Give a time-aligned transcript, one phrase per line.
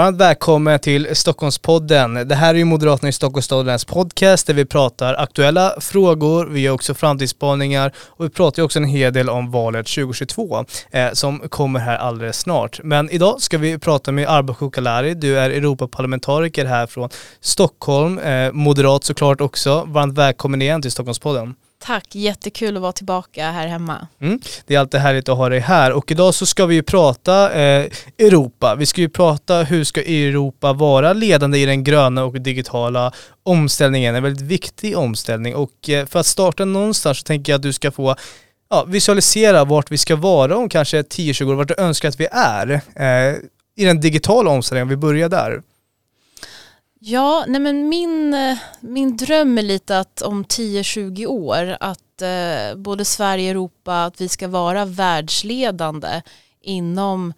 [0.00, 2.28] Varmt välkommen till Stockholmspodden.
[2.28, 5.74] Det här är ju Moderaterna i Stockholms stad och läns podcast där vi pratar aktuella
[5.80, 9.86] frågor, vi gör också framtidsspaningar och vi pratar ju också en hel del om valet
[9.86, 12.80] 2022 eh, som kommer här alldeles snart.
[12.82, 17.08] Men idag ska vi prata med Arba Kukalari, du är Europaparlamentariker här från
[17.40, 19.84] Stockholm, eh, moderat såklart också.
[19.86, 21.54] Varmt välkommen igen till Stockholmspodden.
[21.82, 24.06] Tack, jättekul att vara tillbaka här hemma.
[24.20, 24.40] Mm.
[24.66, 27.52] Det är alltid härligt att ha dig här och idag så ska vi ju prata
[27.52, 27.86] eh,
[28.18, 28.74] Europa.
[28.74, 34.14] Vi ska ju prata hur ska Europa vara ledande i den gröna och digitala omställningen.
[34.14, 37.72] En väldigt viktig omställning och eh, för att starta någonstans så tänker jag att du
[37.72, 38.16] ska få
[38.70, 42.28] ja, visualisera vart vi ska vara om kanske 10-20 år, vart du önskar att vi
[42.32, 43.36] är eh,
[43.76, 44.88] i den digitala omställningen.
[44.88, 45.62] Vi börjar där.
[47.02, 52.76] Ja, nej men min, eh, min dröm är lite att om 10-20 år att eh,
[52.76, 56.22] både Sverige och Europa att vi ska vara världsledande
[56.60, 57.32] inom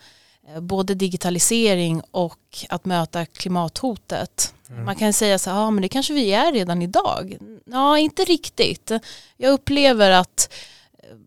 [0.49, 4.55] eh, både digitalisering och att möta klimathotet.
[4.69, 4.85] Mm.
[4.85, 7.37] Man kan säga så här, ja men det kanske vi är redan idag.
[7.65, 8.93] Ja, inte riktigt.
[9.37, 10.53] Jag upplever att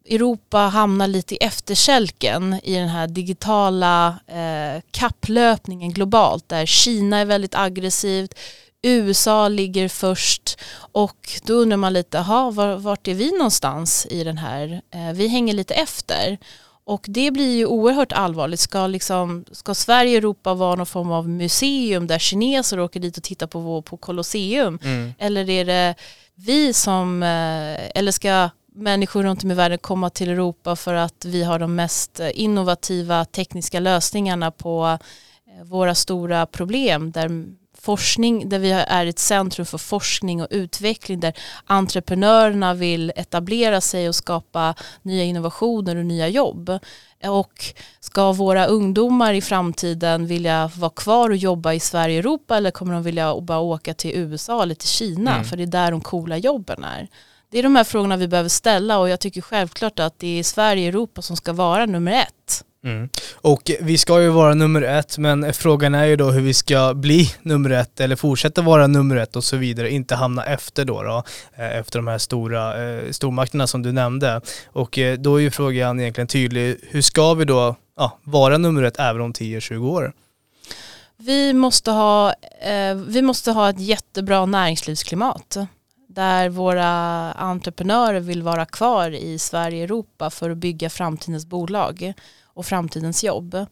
[0.10, 7.26] Europa hamnar lite i efterkälken i den här digitala eh, kapplöpningen globalt där Kina är
[7.26, 8.34] väldigt aggressivt,
[8.82, 14.24] USA ligger först och då undrar man lite, aha, var, vart är vi någonstans i
[14.24, 16.38] den här, eh, vi hänger lite efter
[16.88, 18.60] och det blir ju oerhört allvarligt.
[18.60, 23.18] Ska, liksom, ska Sverige och Europa vara någon form av museum där kineser åker dit
[23.18, 24.80] och tittar på, på Colosseum?
[24.84, 25.14] Mm.
[25.20, 25.96] Eller är det
[26.36, 31.26] vi som, eh, eller ska människor runt om i världen komma till Europa för att
[31.26, 34.98] vi har de mest innovativa tekniska lösningarna på
[35.48, 37.46] eh, våra stora problem där
[37.78, 41.34] forskning, där vi är ett centrum för forskning och utveckling där
[41.66, 46.80] entreprenörerna vill etablera sig och skapa nya innovationer och nya jobb.
[47.24, 52.58] Och ska våra ungdomar i framtiden vilja vara kvar och jobba i Sverige och Europa
[52.58, 55.46] eller kommer de vilja bara åka till USA eller till Kina mm.
[55.46, 57.08] för det är där de coola jobben är
[57.56, 60.44] det är de här frågorna vi behöver ställa och jag tycker självklart att det är
[60.44, 62.64] Sverige och Europa som ska vara nummer ett.
[62.84, 63.10] Mm.
[63.34, 66.94] Och vi ska ju vara nummer ett, men frågan är ju då hur vi ska
[66.94, 71.04] bli nummer ett eller fortsätta vara nummer ett och så vidare, inte hamna efter då,
[71.04, 71.24] då
[71.58, 74.42] eh, efter de här stora eh, stormakterna som du nämnde.
[74.68, 78.84] Och eh, då är ju frågan egentligen tydlig, hur ska vi då ja, vara nummer
[78.84, 80.14] ett även om 10-20 år?
[81.18, 85.58] Vi måste, ha, eh, vi måste ha ett jättebra näringslivsklimat
[86.16, 86.92] där våra
[87.32, 93.24] entreprenörer vill vara kvar i Sverige och Europa för att bygga framtidens bolag och framtidens
[93.24, 93.68] jobb.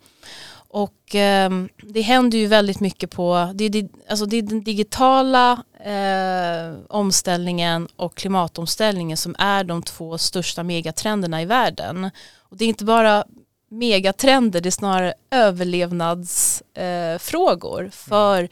[0.74, 1.52] Och eh,
[1.84, 6.74] det händer ju väldigt mycket på, det är, det, alltså det är den digitala eh,
[6.90, 12.10] omställningen och klimatomställningen som är de två största megatrenderna i världen.
[12.38, 13.24] Och det är inte bara
[13.70, 18.50] megatrender, det är snarare överlevnadsfrågor eh, för mm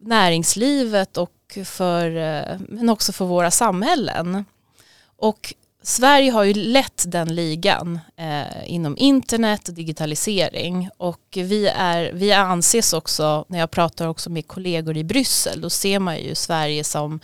[0.00, 4.44] näringslivet och för, eh, men också för våra samhällen.
[5.16, 12.12] Och Sverige har ju lett den ligan eh, inom internet och digitalisering och vi, är,
[12.12, 16.34] vi anses också, när jag pratar också med kollegor i Bryssel, då ser man ju
[16.34, 17.20] Sverige som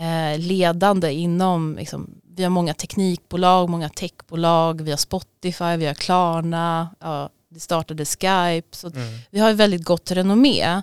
[0.00, 5.94] eh, ledande inom, liksom, vi har många teknikbolag, många techbolag, vi har Spotify, vi har
[5.94, 9.18] Klarna, ja, det startade Skype, så mm.
[9.30, 10.82] vi har ett väldigt gott renommé.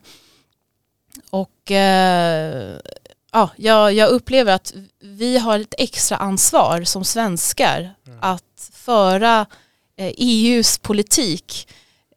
[1.30, 2.80] Och eh,
[3.32, 8.20] ja, jag, jag, upplever att vi har ett extra ansvar som svenskar mm.
[8.22, 9.46] att föra
[9.98, 11.68] eh, EUs politik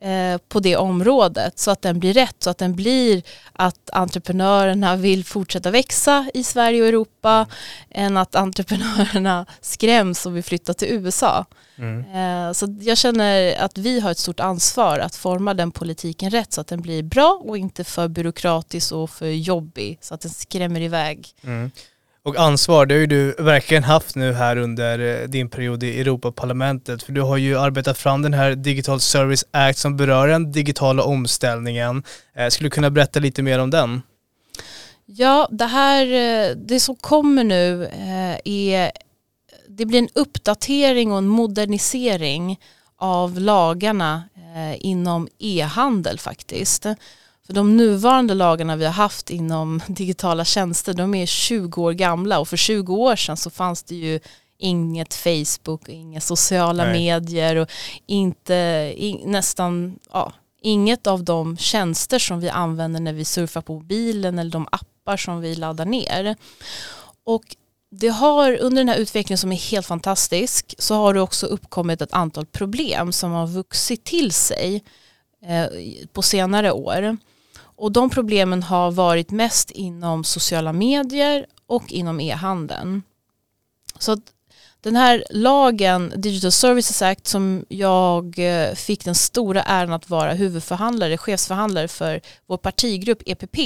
[0.03, 4.97] Eh, på det området så att den blir rätt, så att den blir att entreprenörerna
[4.97, 7.47] vill fortsätta växa i Sverige och Europa
[7.91, 8.07] mm.
[8.07, 11.47] än att entreprenörerna skräms och vill flytta till USA.
[11.77, 12.01] Mm.
[12.15, 16.53] Eh, så jag känner att vi har ett stort ansvar att forma den politiken rätt
[16.53, 20.31] så att den blir bra och inte för byråkratisk och för jobbig så att den
[20.31, 21.29] skrämmer iväg.
[21.43, 21.71] Mm.
[22.25, 26.01] Och ansvar, det har ju du verkligen haft nu här under eh, din period i
[26.01, 27.03] Europaparlamentet.
[27.03, 31.03] För du har ju arbetat fram den här Digital Service Act som berör den digitala
[31.03, 32.03] omställningen.
[32.37, 34.03] Eh, skulle du kunna berätta lite mer om den?
[35.07, 37.89] Ja, det här, eh, det som kommer nu
[38.45, 38.93] är,
[39.69, 42.61] det blir en uppdatering och en modernisering
[42.97, 44.23] av lagarna
[44.79, 46.87] inom e-handel faktiskt.
[47.47, 52.39] För de nuvarande lagarna vi har haft inom digitala tjänster de är 20 år gamla
[52.39, 54.21] och för 20 år sedan så fanns det ju
[54.59, 56.93] inget Facebook, inga sociala Nej.
[56.93, 57.71] medier och
[58.07, 63.75] inte in, nästan ja, inget av de tjänster som vi använder när vi surfar på
[63.75, 66.37] mobilen eller de appar som vi laddar ner.
[67.25, 67.57] Och
[67.91, 72.03] det har under den här utvecklingen som är helt fantastisk så har det också uppkommit
[72.03, 74.85] ett antal problem som har vuxit till sig
[75.47, 75.67] eh,
[76.13, 77.17] på senare år.
[77.83, 83.03] Och de problemen har varit mest inom sociala medier och inom e-handeln.
[83.99, 84.21] Så att
[84.81, 90.33] den här lagen, Digital Services Act, som jag eh, fick den stora äran att vara
[90.33, 93.59] huvudförhandlare, chefsförhandlare för vår partigrupp EPP,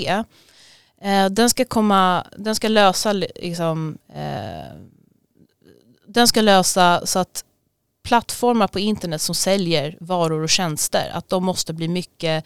[1.03, 4.77] eh, den ska komma, den ska lösa liksom, eh,
[6.07, 7.45] den ska lösa så att
[8.03, 12.45] plattformar på internet som säljer varor och tjänster, att de måste bli mycket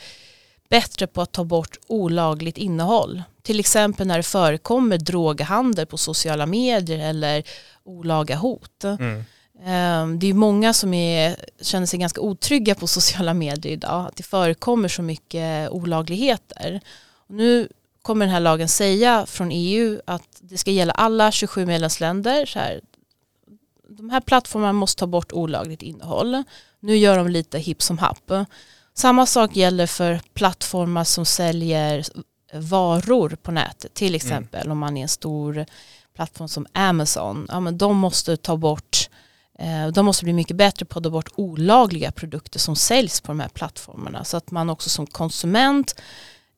[0.71, 3.23] bättre på att ta bort olagligt innehåll.
[3.43, 7.43] Till exempel när det förekommer droghandel på sociala medier eller
[7.85, 8.85] olaga hot.
[8.85, 9.25] Mm.
[9.65, 14.07] Ehm, det är många som är, känner sig ganska otrygga på sociala medier idag.
[14.07, 16.81] Att det förekommer så mycket olagligheter.
[17.29, 17.69] Och nu
[18.03, 22.47] kommer den här lagen säga från EU att det ska gälla alla 27 medlemsländer.
[22.47, 22.81] Så här,
[23.89, 26.43] de här plattformarna måste ta bort olagligt innehåll.
[26.81, 28.31] Nu gör de lite hipp som happ.
[28.95, 32.05] Samma sak gäller för plattformar som säljer
[32.53, 33.95] varor på nätet.
[33.95, 34.17] Till mm.
[34.17, 34.73] exempel mm.
[34.73, 35.67] om man är en stor
[36.15, 37.47] plattform som Amazon.
[37.49, 39.09] Ja, men de måste ta bort
[39.59, 43.33] eh, de måste bli mycket bättre på att ta bort olagliga produkter som säljs på
[43.33, 44.25] de här plattformarna.
[44.25, 46.01] Så att man också som konsument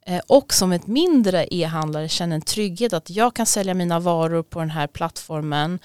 [0.06, 4.42] eh, och som ett mindre e-handlare känner en trygghet att jag kan sälja mina varor
[4.42, 5.78] på den här plattformen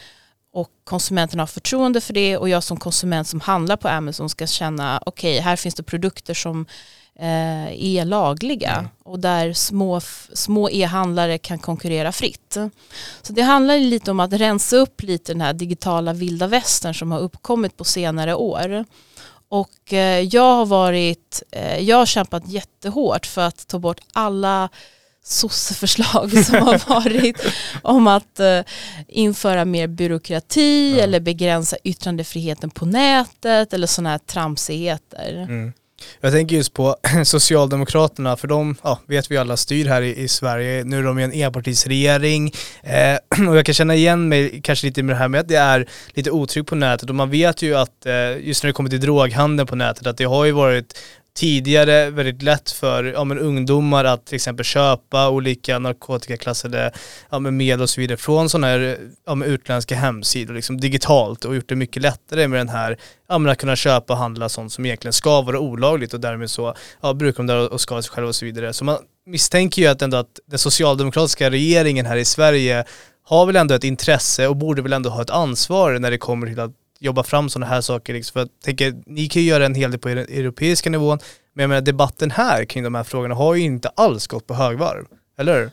[0.53, 4.47] och konsumenten har förtroende för det och jag som konsument som handlar på Amazon ska
[4.47, 6.65] känna okej okay, här finns det produkter som
[7.19, 8.89] eh, är lagliga mm.
[9.03, 10.01] och där små,
[10.33, 12.57] små e-handlare kan konkurrera fritt.
[13.21, 17.11] Så det handlar lite om att rensa upp lite den här digitala vilda västern som
[17.11, 18.85] har uppkommit på senare år.
[19.49, 24.69] Och eh, jag har varit, eh, jag har kämpat jättehårt för att ta bort alla
[25.27, 27.45] sosseförslag som har varit
[27.81, 28.62] om att uh,
[29.07, 31.03] införa mer byråkrati ja.
[31.03, 35.45] eller begränsa yttrandefriheten på nätet eller sådana här tramsigheter.
[35.50, 35.74] Mm.
[36.21, 36.95] Jag tänker just på
[37.25, 40.83] Socialdemokraterna, för de, ja, vet vi alla, styr här i, i Sverige.
[40.83, 42.51] Nu är de i en enpartisregering
[42.83, 45.56] eh, och jag kan känna igen mig kanske lite med det här med att det
[45.56, 48.89] är lite otryggt på nätet och man vet ju att eh, just när det kommer
[48.89, 50.97] till droghandeln på nätet att det har ju varit
[51.37, 56.91] tidigare väldigt lätt för ja, men ungdomar att till exempel köpa olika narkotikaklassade
[57.29, 61.45] ja, men medel och så vidare från sådana här ja, men utländska hemsidor liksom digitalt
[61.45, 62.97] och gjort det mycket lättare med den här
[63.29, 66.51] ja, men att kunna köpa och handla sånt som egentligen ska vara olagligt och därmed
[66.51, 68.73] så ja, brukar de där och skada sig själva och så vidare.
[68.73, 72.85] Så man misstänker ju att ändå att den socialdemokratiska regeringen här i Sverige
[73.23, 76.47] har väl ändå ett intresse och borde väl ändå ha ett ansvar när det kommer
[76.47, 78.13] till att jobba fram sådana här saker.
[78.13, 78.33] Liksom.
[78.33, 81.19] För jag tänker, ni kan ju göra en hel del på den europeiska nivån,
[81.53, 84.53] men jag menar, debatten här kring de här frågorna har ju inte alls gått på
[84.53, 85.05] högvarv,
[85.38, 85.71] eller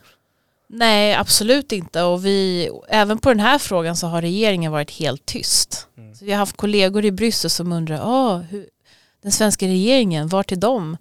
[0.67, 2.03] Nej, absolut inte.
[2.03, 5.87] Och vi, även på den här frågan så har regeringen varit helt tyst.
[5.97, 6.15] Mm.
[6.15, 8.69] Så vi har haft kollegor i Bryssel som undrar, oh, hur,
[9.23, 10.97] den svenska regeringen, vart är de?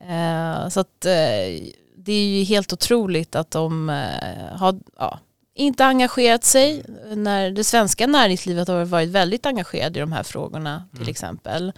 [0.00, 5.18] Eh, så att eh, det är ju helt otroligt att de eh, har, ja,
[5.58, 6.82] inte engagerat sig
[7.14, 11.10] när det svenska näringslivet har varit väldigt engagerad i de här frågorna till mm.
[11.10, 11.72] exempel.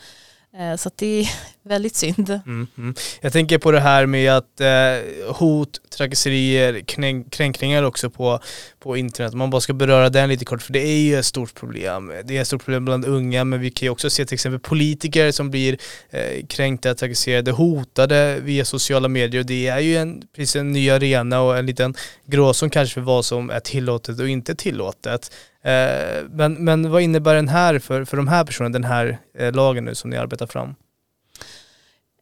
[0.58, 1.30] Eh, så det är
[1.68, 2.30] väldigt synd.
[2.30, 2.94] Mm, mm.
[3.20, 8.40] Jag tänker på det här med att eh, hot, trakasserier, kränk kränkningar också på,
[8.80, 9.34] på internet.
[9.34, 12.12] Man bara ska beröra den lite kort för det är ju ett stort problem.
[12.24, 14.60] Det är ett stort problem bland unga men vi kan ju också se till exempel
[14.60, 15.78] politiker som blir
[16.10, 20.90] eh, kränkta, trakasserade, hotade via sociala medier och det är ju en, precis en ny
[20.90, 21.94] arena och en liten
[22.26, 25.32] gråzon kanske för vad som är tillåtet och inte tillåtet.
[25.64, 29.52] Eh, men, men vad innebär den här för, för de här personerna, den här eh,
[29.52, 30.74] lagen nu som ni arbetar fram?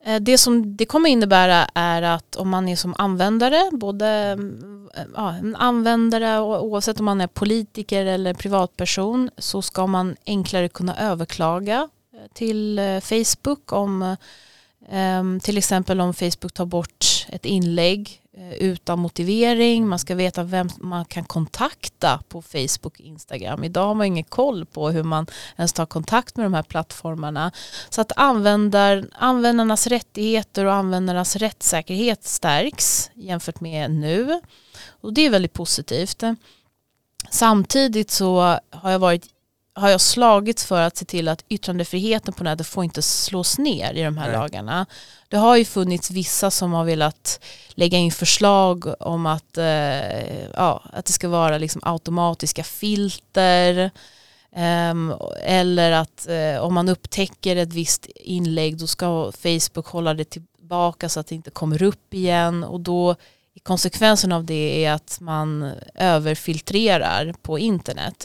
[0.05, 4.39] Eh, det som det kommer innebära är att om man är som användare, både
[5.15, 10.97] ja, en användare oavsett om man är politiker eller privatperson så ska man enklare kunna
[10.97, 14.03] överklaga eh, till eh, Facebook om
[14.91, 20.43] eh, till exempel om Facebook tar bort ett inlägg Eh, utan motivering, man ska veta
[20.43, 23.65] vem man kan kontakta på Facebook och Instagram.
[23.65, 25.27] Idag har man ingen koll på hur man
[25.57, 27.53] ens tar kontakt med de här plattformarna.
[27.91, 34.41] Så att användar, användarnas rättigheter och användarnas rättssäkerhet stärks jämfört med nu.
[34.89, 36.23] Och det är väldigt positivt.
[37.31, 39.27] Samtidigt så har jag varit
[39.79, 43.93] har jag slagits för att se till att yttrandefriheten på nätet får inte slås ner
[43.93, 44.37] i de här Nej.
[44.37, 44.87] lagarna.
[45.29, 50.83] Det har ju funnits vissa som har velat lägga in förslag om att, eh, ja,
[50.93, 53.91] att det ska vara liksom automatiska filter
[54.57, 60.25] Um, eller att uh, om man upptäcker ett visst inlägg då ska Facebook hålla det
[60.25, 63.17] till, tillbaka så att det inte kommer upp igen och då
[63.63, 68.25] konsekvensen av det är att man överfiltrerar på internet.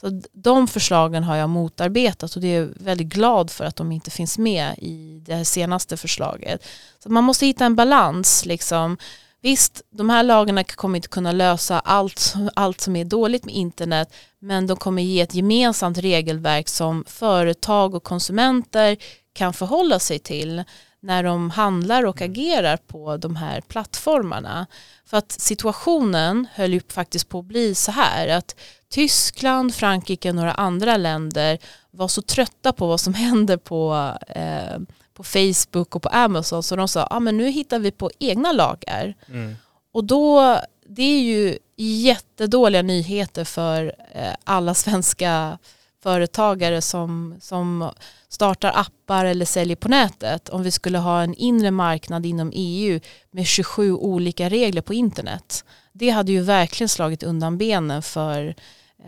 [0.00, 4.10] Så de förslagen har jag motarbetat och det är väldigt glad för att de inte
[4.10, 6.66] finns med i det här senaste förslaget.
[7.02, 8.44] Så man måste hitta en balans.
[8.46, 8.96] Liksom.
[9.40, 14.14] Visst, de här lagarna kommer inte kunna lösa allt, allt som är dåligt med internet
[14.38, 18.96] men de kommer ge ett gemensamt regelverk som företag och konsumenter
[19.32, 20.64] kan förhålla sig till
[21.04, 24.66] när de handlar och agerar på de här plattformarna.
[25.06, 28.56] För att situationen höll ju faktiskt på att bli så här att
[28.88, 31.58] Tyskland, Frankrike och några andra länder
[31.90, 34.78] var så trötta på vad som händer på, eh,
[35.14, 38.52] på Facebook och på Amazon så de sa ah, men nu hittar vi på egna
[38.52, 39.14] lagar.
[39.28, 39.56] Mm.
[39.92, 40.58] Och då,
[40.88, 45.58] det är ju jättedåliga nyheter för eh, alla svenska
[46.02, 47.90] företagare som, som
[48.34, 53.00] startar appar eller säljer på nätet om vi skulle ha en inre marknad inom EU
[53.30, 55.64] med 27 olika regler på internet.
[55.92, 58.54] Det hade ju verkligen slagit undan benen för,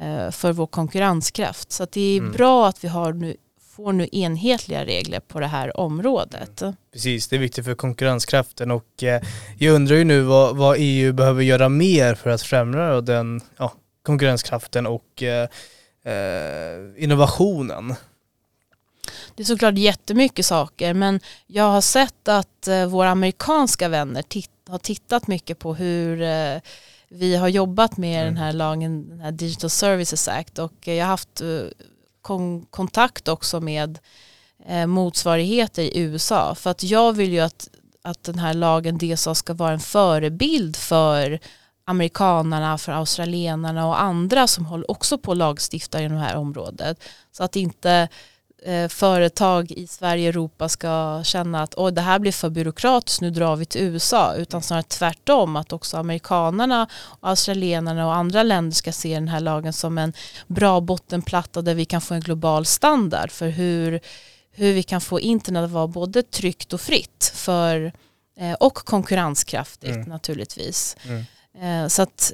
[0.01, 1.73] eh, för vår konkurrenskraft.
[1.73, 2.33] Så det är mm.
[2.33, 3.37] bra att vi har nu,
[3.77, 6.63] får nu enhetliga regler på det här området.
[6.93, 9.23] Precis, det är viktigt för konkurrenskraften och eh,
[9.59, 13.73] jag undrar ju nu vad, vad, EU behöver göra mer för att främja den ja,
[14.03, 15.49] konkurrenskraften och eh,
[16.05, 17.95] eh innovationen.
[19.37, 24.51] Det är såklart jättemycket saker men jag har sett att eh, våra amerikanska vänner titt
[24.69, 26.61] har tittat mycket på hur eh,
[27.09, 28.35] vi har jobbat med mm.
[28.35, 31.61] den här lagen, den här Digital Services Act och jag har haft eh,
[32.23, 33.99] kon kontakt också med
[34.87, 37.69] motsvarigheter i USA för att jag vill ju att,
[38.03, 41.41] att den här lagen DSA ska vara en förebild för
[41.85, 47.05] amerikanarna, för australienarna och andra som håller också på att lagstifta i det här området.
[47.33, 48.09] Så att inte
[48.67, 53.21] eh, företag i Sverige och Europa ska känna att oh, det här blir för byråkratiskt,
[53.21, 56.89] nu drar vi till USA, utan snarare tvärtom att också amerikanerna,
[57.21, 60.13] australienarna och andra länder ska se den här lagen som en
[60.47, 64.01] bra bottenplatta där vi kan få en global standard för hur,
[64.53, 67.93] hur vi kan få internet att vara både tryggt och fritt för,
[68.39, 70.09] eh, och konkurrenskraftigt mm.
[70.09, 70.97] naturligtvis.
[71.05, 71.25] Mm.
[71.61, 72.33] Eh, så att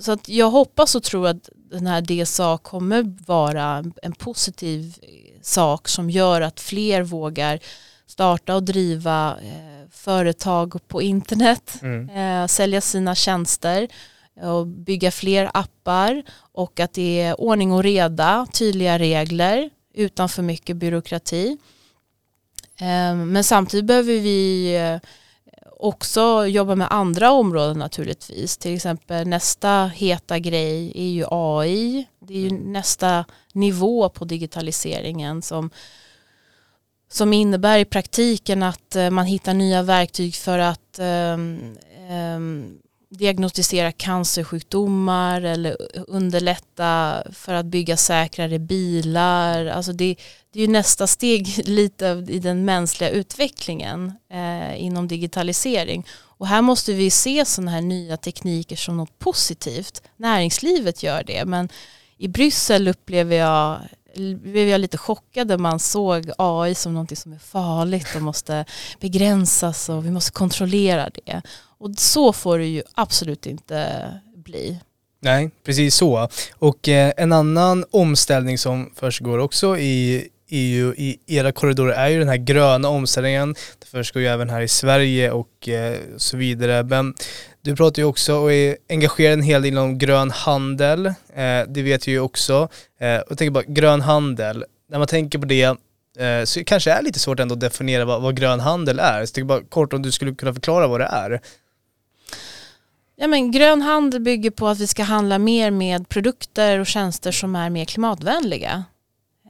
[0.00, 4.94] så att jag hoppas och tror att den här DSA kommer vara en positiv
[5.42, 7.60] sak som gör att fler vågar
[8.06, 12.10] starta och driva eh, företag på internet, mm.
[12.10, 13.88] eh, sälja sina tjänster
[14.42, 16.22] och bygga fler appar
[16.52, 21.58] och att det är ordning och reda, tydliga regler utan för mycket byråkrati.
[22.80, 25.08] Eh, men samtidigt behöver vi eh,
[25.80, 28.58] också jobba med andra områden naturligtvis.
[28.58, 32.06] Till exempel nästa heta grej är ju AI.
[32.20, 32.72] Det är ju mm.
[32.72, 35.70] nästa nivå på digitaliseringen som,
[37.10, 41.76] som innebär i praktiken att eh, man hittar nya verktyg för att um,
[42.10, 42.78] um,
[43.10, 45.76] diagnostisera cancersjukdomar eller
[46.08, 49.66] underlätta för att bygga säkrare bilar.
[49.66, 50.16] Alltså det,
[50.52, 56.06] det är ju nästa steg lite i den mänskliga utvecklingen eh, inom digitalisering.
[56.22, 60.02] Och här måste vi se sådana här nya tekniker som något positivt.
[60.16, 61.68] Näringslivet gör det men
[62.18, 63.80] i Bryssel upplever jag
[64.16, 68.64] blev jag lite chockad när man såg AI som något som är farligt och måste
[69.00, 71.42] begränsas och vi måste kontrollera det.
[71.80, 74.80] Och så får det ju absolut inte bli.
[75.20, 76.28] Nej, precis så.
[76.54, 82.18] Och eh, en annan omställning som försiggår också i EU i era korridorer är ju
[82.18, 83.54] den här gröna omställningen.
[83.78, 86.82] Det försiggår ju även här i Sverige och eh, så vidare.
[86.82, 87.14] Men
[87.62, 91.06] du pratar ju också och är engagerad en hel del inom grön handel.
[91.06, 92.68] Eh, det vet jag ju också.
[93.00, 95.62] Eh, och jag tänker bara grön handel, när man tänker på det
[96.18, 99.14] eh, så kanske det är lite svårt ändå att definiera vad, vad grön handel är.
[99.14, 101.40] Så jag tänker bara kort om du skulle kunna förklara vad det är.
[103.22, 107.32] Ja, men grön handel bygger på att vi ska handla mer med produkter och tjänster
[107.32, 108.84] som är mer klimatvänliga.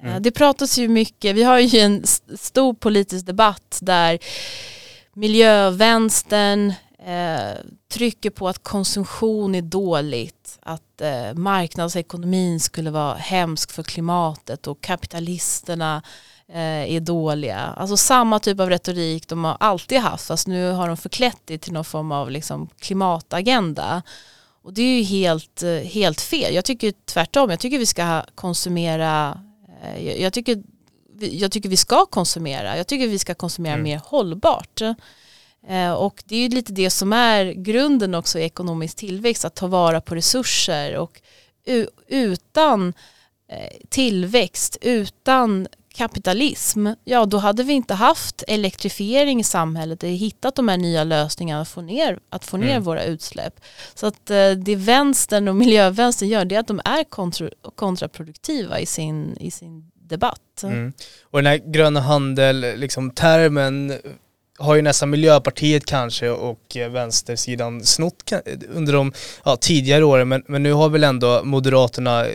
[0.03, 0.23] Mm.
[0.23, 2.07] Det pratas ju mycket, vi har ju en
[2.39, 4.19] stor politisk debatt där
[5.15, 6.73] miljövänstern
[7.07, 7.59] eh,
[7.93, 14.81] trycker på att konsumtion är dåligt, att eh, marknadsekonomin skulle vara hemsk för klimatet och
[14.81, 16.03] kapitalisterna Eh,
[16.55, 17.59] är dåliga.
[17.59, 21.59] Alltså samma typ av retorik de har alltid haft fast nu har de förklätt det
[21.59, 24.03] till någon form av liksom klimatagenda.
[24.63, 26.55] Och det är ju helt, eh, helt fel.
[26.55, 29.41] Jag tycker tvärtom, jag tycker vi ska konsumera,
[29.83, 30.63] eh, jag tycker,
[31.21, 33.85] jag tycker vi ska konsumera, jag tycker vi ska konsumera mm.
[33.85, 34.81] mer hållbart.
[35.97, 39.67] Och det är ju lite det som är grunden också i ekonomisk tillväxt, att ta
[39.67, 41.21] vara på resurser och
[42.09, 42.95] utan
[43.89, 50.69] tillväxt, utan kapitalism, ja då hade vi inte haft elektrifiering i samhället, eller hittat de
[50.69, 52.83] här nya lösningarna att få ner, att få ner mm.
[52.83, 53.61] våra utsläpp.
[53.95, 58.81] Så att eh, det vänstern och miljövänstern gör det är att de är kontra, kontraproduktiva
[58.81, 60.63] i sin, i sin debatt.
[60.63, 60.93] Mm.
[61.23, 63.93] Och den här gröna handel, liksom termen
[64.59, 68.33] har ju nästan Miljöpartiet kanske och vänstersidan snott
[68.69, 69.13] under de
[69.45, 72.27] ja, tidigare åren men, men nu har väl ändå Moderaterna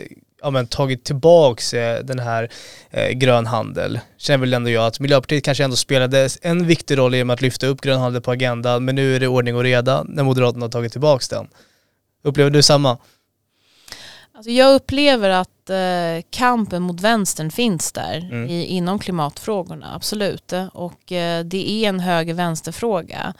[0.46, 2.50] ja, men, tagit tillbaks eh, den här
[2.90, 4.00] eh, grön handel.
[4.18, 7.66] Känner väl ändå jag att Miljöpartiet kanske ändå spelade en viktig roll i att lyfta
[7.66, 10.70] upp grön handel på agendan men nu är det ordning och reda när Moderaterna har
[10.70, 11.48] tagit tillbaks den.
[12.22, 12.98] Upplever du samma?
[14.34, 18.50] Alltså jag upplever att eh, kampen mot vänstern finns där mm.
[18.50, 20.52] i, inom klimatfrågorna, absolut.
[20.72, 23.34] Och eh, det är en höger-vänsterfråga.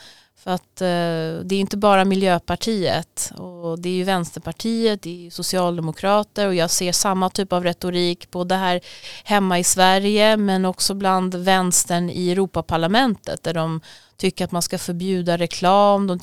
[0.46, 5.30] För att eh, det är inte bara Miljöpartiet och det är ju Vänsterpartiet, det är
[5.30, 8.80] Socialdemokrater och jag ser samma typ av retorik både här
[9.24, 13.80] hemma i Sverige men också bland vänstern i Europaparlamentet där de
[14.16, 16.18] tycker att man ska förbjuda reklam, de,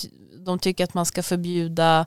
[0.46, 2.06] de tycker att man ska förbjuda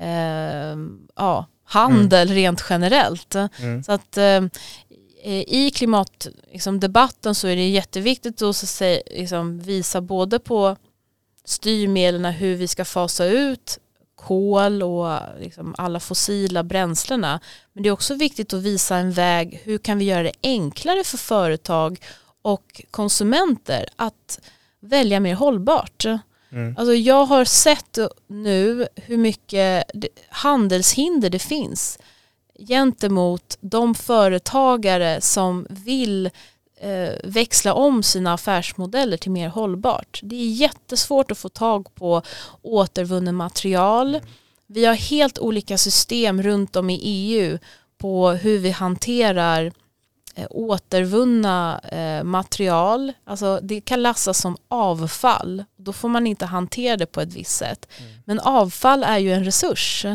[0.00, 0.76] eh,
[1.16, 2.34] ja, handel mm.
[2.34, 3.34] rent generellt.
[3.34, 3.84] Mm.
[3.84, 4.42] Så att eh,
[5.46, 10.76] i klimatdebatten liksom, så är det jätteviktigt att så, liksom, visa både på
[11.44, 13.78] styrmedlen hur vi ska fasa ut
[14.14, 17.40] kol och liksom alla fossila bränslena.
[17.72, 21.04] Men det är också viktigt att visa en väg, hur kan vi göra det enklare
[21.04, 21.98] för företag
[22.42, 24.40] och konsumenter att
[24.80, 26.04] välja mer hållbart.
[26.52, 26.74] Mm.
[26.78, 29.84] Alltså jag har sett nu hur mycket
[30.28, 31.98] handelshinder det finns
[32.68, 36.30] gentemot de företagare som vill
[37.24, 40.20] växla om sina affärsmodeller till mer hållbart.
[40.22, 42.22] Det är jättesvårt att få tag på
[42.62, 44.20] återvunnen material.
[44.66, 47.58] Vi har helt olika system runt om i EU
[47.98, 49.72] på hur vi hanterar
[50.34, 53.12] eh, återvunna eh, material.
[53.24, 55.64] Alltså det kan klassas som avfall.
[55.76, 57.88] Då får man inte hantera det på ett visst sätt.
[57.98, 58.12] Mm.
[58.24, 60.06] Men avfall är ju en resurs.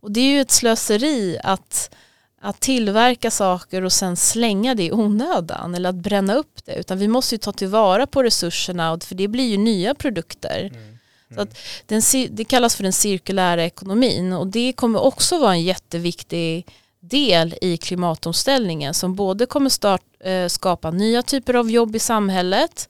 [0.00, 1.94] Och det är ju ett slöseri att
[2.40, 6.98] att tillverka saker och sen slänga det i onödan eller att bränna upp det utan
[6.98, 10.60] vi måste ju ta tillvara på resurserna för det blir ju nya produkter.
[10.60, 10.98] Mm.
[11.30, 11.36] Mm.
[11.36, 15.62] Så att den, det kallas för den cirkulära ekonomin och det kommer också vara en
[15.62, 16.66] jätteviktig
[17.00, 22.88] del i klimatomställningen som både kommer start, eh, skapa nya typer av jobb i samhället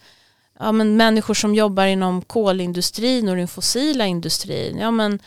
[0.59, 5.19] ja, men människor som jobbar inom kolindustrin och den fossila industrin ja, men,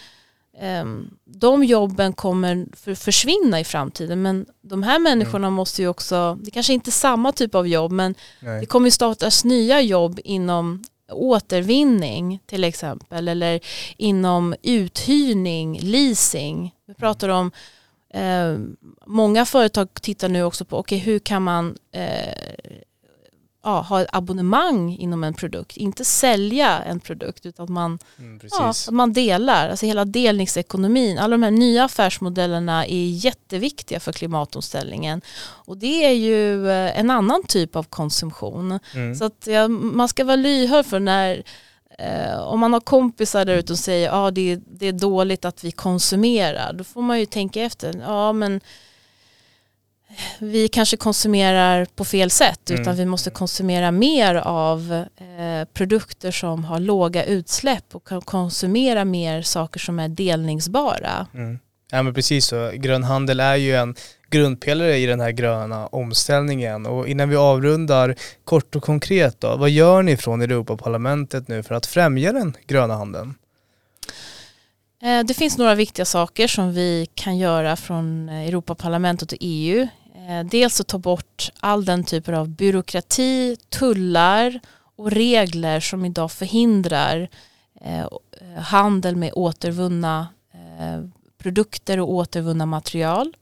[1.25, 5.53] de jobben kommer försvinna i framtiden men de här människorna mm.
[5.53, 8.59] måste ju också, det kanske inte är samma typ av jobb men Nej.
[8.59, 13.59] det kommer startas nya jobb inom återvinning till exempel eller
[13.97, 16.75] inom uthyrning, leasing.
[16.87, 17.51] Vi pratar om
[18.13, 18.57] eh,
[19.05, 22.33] många företag tittar nu också på okay, hur kan man eh,
[23.63, 28.39] ja, ha ett abonnemang inom en produkt, inte sälja en produkt utan att man, mm,
[28.51, 34.11] ja, att man delar, alltså hela delningsekonomin, alla de här nya affärsmodellerna är jätteviktiga för
[34.11, 35.21] klimatomställningen.
[35.41, 38.79] Och det är ju eh, en annan typ av konsumtion.
[38.93, 39.15] Mm.
[39.15, 41.43] Så att ja, man ska vara lyhörd för när
[41.99, 45.45] eh, om man har kompisar där ute och säger att ah, det, det är dåligt
[45.45, 48.61] att vi konsumerar, då får man ju tänka efter, ja men
[50.39, 52.81] vi kanske konsumerar på fel sätt mm.
[52.81, 59.41] utan vi måste konsumera mer av eh, produkter som har låga utsläpp och konsumera mer
[59.41, 61.27] saker som är delningsbara.
[61.33, 61.59] Mm.
[61.91, 63.95] Ja men precis så, grön handel är ju en
[64.29, 69.69] grundpelare i den här gröna omställningen och innan vi avrundar kort och konkret då, vad
[69.69, 73.33] gör ni från Europaparlamentet nu för att främja den gröna handeln?
[75.03, 79.87] Eh, det finns några viktiga saker som vi kan göra från Europaparlamentet och EU.
[80.27, 84.59] Eh, dels att ta bort all den typen av byråkrati, tullar
[84.95, 87.29] och regler som idag förhindrar
[87.81, 88.07] eh, eh,
[88.57, 90.27] handel med återvunna
[91.37, 93.33] produkter och återvunna material.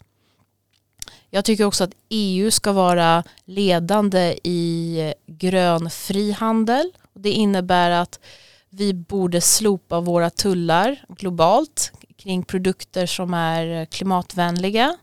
[1.29, 6.91] Jag tycker också att EU ska vara ledande i grön frihandel.
[7.13, 8.19] Det innebär att
[8.69, 14.97] vi borde slopa våra tullar globalt kring produkter som är klimatvänliga.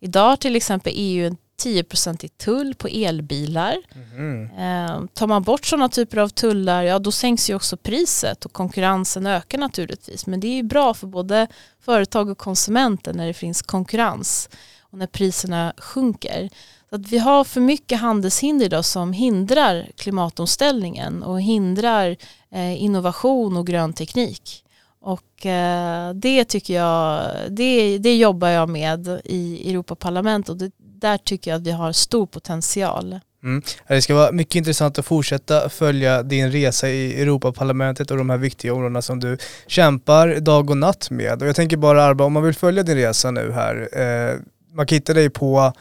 [0.00, 3.76] Idag till exempel EU en 10% tull på elbilar.
[4.16, 4.44] Mm.
[4.44, 8.52] Eh, tar man bort sådana typer av tullar, ja då sänks ju också priset och
[8.52, 10.26] konkurrensen ökar naturligtvis.
[10.26, 11.46] Men det är ju bra för både
[11.80, 14.48] företag och konsumenter när det finns konkurrens
[14.80, 16.50] och när priserna sjunker.
[16.90, 22.16] Så att vi har för mycket handelshinder idag som hindrar klimatomställningen och hindrar
[22.50, 24.64] eh, innovation och grön teknik.
[25.00, 31.18] Och eh, det tycker jag, det, det jobbar jag med i Europaparlamentet och det, där
[31.18, 33.20] tycker jag att vi har stor potential.
[33.42, 33.62] Mm.
[33.88, 38.38] Det ska vara mycket intressant att fortsätta följa din resa i Europaparlamentet och de här
[38.38, 41.42] viktiga områdena som du kämpar dag och natt med.
[41.42, 44.36] Och jag tänker bara Arba, om man vill följa din resa nu här, eh,
[44.72, 45.72] man kan hitta dig på...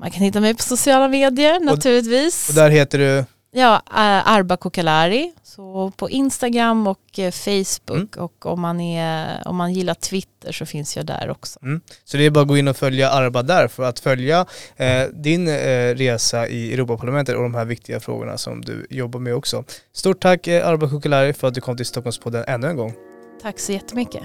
[0.00, 2.48] Man kan hitta mig på sociala medier naturligtvis.
[2.48, 3.24] Och där heter du?
[3.50, 5.32] Ja, eh, Arba Kokalari.
[5.42, 8.24] Så på Instagram och eh, Facebook mm.
[8.24, 11.58] och om man, är, om man gillar Twitter så finns jag där också.
[11.62, 11.80] Mm.
[12.04, 15.02] Så det är bara att gå in och följa Arba där för att följa eh,
[15.12, 19.64] din eh, resa i Europaparlamentet och de här viktiga frågorna som du jobbar med också.
[19.92, 22.94] Stort tack eh, Arba Kokalari för att du kom till Stockholmspodden ännu en gång.
[23.42, 24.22] Tack så jättemycket.